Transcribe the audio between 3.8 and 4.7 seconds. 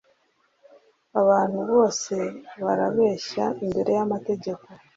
y'amategeko